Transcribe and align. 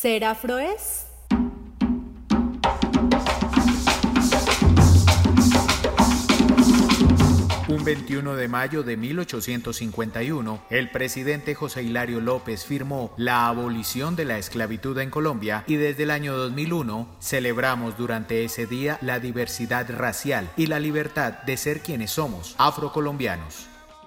¿Ser 0.00 0.24
afro 0.24 0.58
es? 0.58 1.08
Un 7.68 7.84
21 7.84 8.34
de 8.34 8.48
mayo 8.48 8.82
de 8.82 8.96
1851, 8.96 10.62
el 10.70 10.90
presidente 10.90 11.54
José 11.54 11.82
Hilario 11.82 12.22
López 12.22 12.64
firmó 12.64 13.12
la 13.18 13.46
abolición 13.46 14.16
de 14.16 14.24
la 14.24 14.38
esclavitud 14.38 14.98
en 14.98 15.10
Colombia 15.10 15.64
y 15.66 15.76
desde 15.76 16.04
el 16.04 16.12
año 16.12 16.34
2001 16.34 17.06
celebramos 17.20 17.98
durante 17.98 18.42
ese 18.42 18.64
día 18.64 18.96
la 19.02 19.20
diversidad 19.20 19.86
racial 19.90 20.50
y 20.56 20.68
la 20.68 20.80
libertad 20.80 21.42
de 21.42 21.58
ser 21.58 21.80
quienes 21.80 22.12
somos, 22.12 22.54
afrocolombianos. 22.56 23.66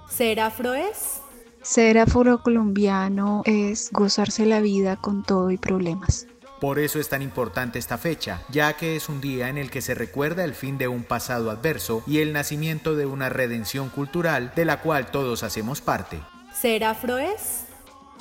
¿Ser 0.09 0.39
afro 0.39 0.73
es? 0.73 1.22
Ser 1.63 1.97
afrocolombiano 1.97 3.41
es 3.45 3.89
gozarse 3.93 4.45
la 4.45 4.59
vida 4.59 4.97
con 4.97 5.23
todo 5.23 5.49
y 5.49 5.57
problemas. 5.57 6.27
Por 6.59 6.77
eso 6.77 6.99
es 6.99 7.07
tan 7.07 7.21
importante 7.21 7.79
esta 7.79 7.97
fecha, 7.97 8.41
ya 8.49 8.73
que 8.73 8.97
es 8.97 9.07
un 9.07 9.21
día 9.21 9.47
en 9.47 9.57
el 9.57 9.71
que 9.71 9.81
se 9.81 9.95
recuerda 9.95 10.43
el 10.43 10.55
fin 10.55 10.77
de 10.77 10.89
un 10.89 11.03
pasado 11.03 11.49
adverso 11.49 12.03
y 12.05 12.19
el 12.19 12.33
nacimiento 12.33 12.95
de 12.95 13.05
una 13.05 13.29
redención 13.29 13.87
cultural 13.87 14.51
de 14.57 14.65
la 14.65 14.81
cual 14.81 15.07
todos 15.07 15.41
hacemos 15.43 15.79
parte. 15.79 16.19
¿Ser 16.53 16.83
afro 16.83 17.17
es? 17.17 17.63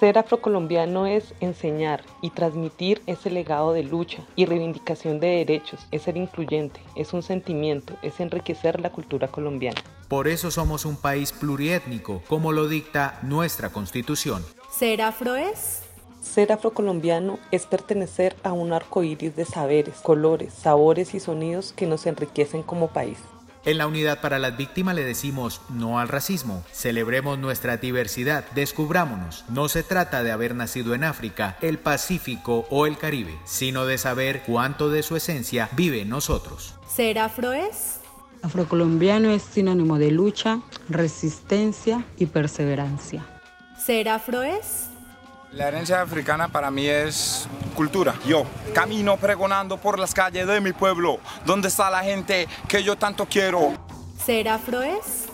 Ser 0.02 0.18
afrocolombiano 0.18 1.06
es 1.06 1.32
enseñar 1.38 2.02
y 2.22 2.30
transmitir 2.30 3.00
ese 3.06 3.30
legado 3.30 3.72
de 3.72 3.84
lucha 3.84 4.24
y 4.34 4.46
reivindicación 4.46 5.20
de 5.20 5.28
derechos, 5.28 5.86
es 5.92 6.02
ser 6.02 6.16
incluyente, 6.16 6.80
es 6.96 7.12
un 7.12 7.22
sentimiento, 7.22 7.94
es 8.02 8.18
enriquecer 8.18 8.80
la 8.80 8.90
cultura 8.90 9.28
colombiana. 9.28 9.80
Por 10.08 10.26
eso 10.26 10.50
somos 10.50 10.86
un 10.86 10.96
país 10.96 11.30
pluriétnico, 11.30 12.20
como 12.26 12.50
lo 12.50 12.66
dicta 12.66 13.20
nuestra 13.22 13.68
constitución. 13.68 14.44
¿Ser 14.72 15.02
afro 15.02 15.36
es? 15.36 15.82
Ser 16.20 16.50
afrocolombiano 16.50 17.38
es 17.52 17.66
pertenecer 17.66 18.34
a 18.42 18.52
un 18.52 18.72
arco 18.72 19.04
iris 19.04 19.36
de 19.36 19.44
saberes, 19.44 20.00
colores, 20.00 20.52
sabores 20.52 21.14
y 21.14 21.20
sonidos 21.20 21.72
que 21.76 21.86
nos 21.86 22.06
enriquecen 22.06 22.64
como 22.64 22.88
país. 22.88 23.18
En 23.64 23.78
la 23.78 23.86
Unidad 23.86 24.20
para 24.20 24.40
las 24.40 24.56
Víctimas 24.56 24.96
le 24.96 25.04
decimos 25.04 25.60
no 25.68 26.00
al 26.00 26.08
racismo, 26.08 26.64
celebremos 26.72 27.38
nuestra 27.38 27.76
diversidad, 27.76 28.44
descubrámonos. 28.56 29.44
No 29.48 29.68
se 29.68 29.84
trata 29.84 30.24
de 30.24 30.32
haber 30.32 30.56
nacido 30.56 30.94
en 30.94 31.04
África, 31.04 31.56
el 31.60 31.78
Pacífico 31.78 32.66
o 32.70 32.86
el 32.86 32.98
Caribe, 32.98 33.38
sino 33.44 33.86
de 33.86 33.98
saber 33.98 34.42
cuánto 34.44 34.90
de 34.90 35.04
su 35.04 35.14
esencia 35.14 35.68
vive 35.76 36.00
en 36.00 36.08
nosotros. 36.08 36.74
¿Ser 36.88 37.20
afro 37.20 37.52
es? 37.52 38.00
Afrocolombiano 38.42 39.30
es 39.30 39.42
sinónimo 39.44 39.96
de 39.96 40.10
lucha, 40.10 40.60
resistencia 40.88 42.04
y 42.16 42.26
perseverancia. 42.26 43.24
¿Ser 43.78 44.08
afro 44.08 44.42
es? 44.42 44.88
La 45.52 45.68
herencia 45.68 46.02
africana 46.02 46.48
para 46.48 46.72
mí 46.72 46.88
es 46.88 47.46
cultura. 47.72 48.14
Yo 48.26 48.44
camino 48.74 49.16
pregonando 49.16 49.76
por 49.76 49.98
las 49.98 50.14
calles 50.14 50.46
de 50.46 50.60
mi 50.60 50.72
pueblo, 50.72 51.18
donde 51.44 51.68
está 51.68 51.90
la 51.90 52.02
gente 52.02 52.48
que 52.68 52.82
yo 52.82 52.96
tanto 52.96 53.26
quiero. 53.26 53.72
¿Ser 54.24 54.48
afro 54.48 54.82
es? 54.82 55.26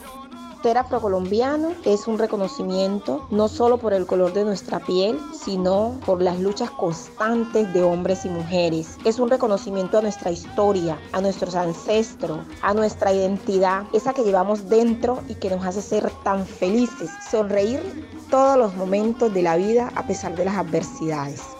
Ser 0.63 0.77
afrocolombiano 0.77 1.73
es 1.85 2.09
un 2.09 2.19
reconocimiento 2.19 3.29
no 3.31 3.47
solo 3.47 3.79
por 3.79 3.93
el 3.93 4.07
color 4.07 4.33
de 4.33 4.45
nuestra 4.45 4.81
piel, 4.81 5.17
sino 5.33 6.01
por 6.05 6.21
las 6.21 6.41
luchas 6.41 6.71
constantes 6.71 7.73
de 7.73 7.83
hombres 7.83 8.25
y 8.25 8.29
mujeres. 8.29 8.99
Es 9.05 9.21
un 9.21 9.31
reconocimiento 9.31 9.99
a 9.99 10.03
nuestra 10.03 10.33
historia, 10.33 10.99
a 11.13 11.21
nuestros 11.21 11.55
ancestros, 11.55 12.41
a 12.61 12.75
nuestra 12.75 13.13
identidad, 13.13 13.85
esa 13.93 14.13
que 14.13 14.25
llevamos 14.25 14.69
dentro 14.69 15.23
y 15.29 15.37
que 15.37 15.49
nos 15.49 15.65
hace 15.65 15.81
ser 15.81 16.11
tan 16.25 16.45
felices, 16.45 17.09
sonreír 17.31 17.81
todos 18.29 18.59
los 18.59 18.75
momentos 18.75 19.33
de 19.33 19.43
la 19.43 19.57
vida 19.57 19.93
a 19.95 20.07
pesar 20.09 20.35
de 20.35 20.45
las 20.45 20.57
adversidades. 20.57 21.58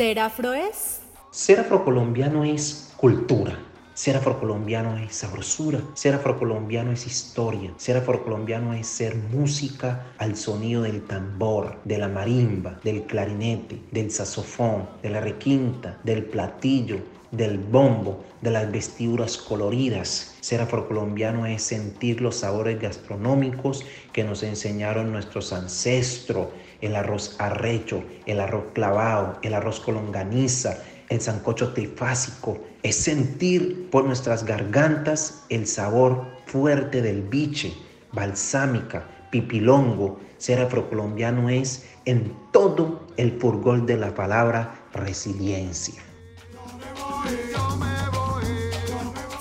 ¿Ser 0.00 0.18
afro 0.18 0.54
es? 0.54 1.02
Ser 1.30 1.60
afrocolombiano 1.60 2.42
es 2.42 2.90
cultura. 2.96 3.58
Ser 3.92 4.16
afrocolombiano 4.16 4.96
es 4.96 5.14
sabrosura, 5.14 5.82
ser 5.92 6.14
afrocolombiano 6.14 6.90
es 6.90 7.06
historia, 7.06 7.74
ser 7.76 7.98
afrocolombiano 7.98 8.72
es 8.72 8.86
ser 8.86 9.14
música 9.14 10.06
al 10.16 10.36
sonido 10.36 10.80
del 10.84 11.02
tambor, 11.02 11.76
de 11.84 11.98
la 11.98 12.08
marimba, 12.08 12.80
del 12.82 13.02
clarinete, 13.02 13.78
del 13.90 14.10
saxofón, 14.10 14.88
de 15.02 15.10
la 15.10 15.20
requinta, 15.20 15.98
del 16.02 16.24
platillo, 16.24 16.96
del 17.30 17.58
bombo, 17.58 18.24
de 18.40 18.50
las 18.50 18.70
vestiduras 18.70 19.36
coloridas. 19.36 20.36
Ser 20.40 20.60
afrocolombiano 20.60 21.46
es 21.46 21.62
sentir 21.62 22.20
los 22.20 22.36
sabores 22.36 22.80
gastronómicos 22.80 23.84
que 24.12 24.24
nos 24.24 24.42
enseñaron 24.42 25.12
nuestros 25.12 25.52
ancestros, 25.52 26.48
el 26.80 26.96
arroz 26.96 27.36
arrecho, 27.38 28.02
el 28.26 28.40
arroz 28.40 28.64
clavado, 28.72 29.38
el 29.42 29.54
arroz 29.54 29.80
colonganiza, 29.80 30.78
el 31.08 31.20
sancocho 31.20 31.72
trifásico. 31.72 32.58
Es 32.82 32.96
sentir 32.96 33.90
por 33.90 34.04
nuestras 34.04 34.44
gargantas 34.44 35.44
el 35.50 35.66
sabor 35.66 36.24
fuerte 36.46 37.02
del 37.02 37.22
biche, 37.22 37.72
balsámica, 38.12 39.06
pipilongo. 39.30 40.18
Ser 40.38 40.60
afrocolombiano 40.60 41.50
es 41.50 41.86
en 42.06 42.34
todo 42.50 43.06
el 43.18 43.38
furgol 43.38 43.84
de 43.84 43.98
la 43.98 44.14
palabra 44.14 44.86
resiliencia. 44.92 46.09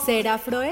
¿Ser 0.09 0.27
afro? 0.27 0.63